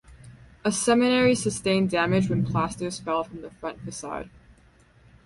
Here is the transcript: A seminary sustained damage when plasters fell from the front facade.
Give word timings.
A 0.65 0.71
seminary 0.71 1.35
sustained 1.35 1.91
damage 1.91 2.27
when 2.27 2.43
plasters 2.43 2.99
fell 2.99 3.23
from 3.23 3.43
the 3.43 3.51
front 3.51 3.81
facade. 3.81 4.31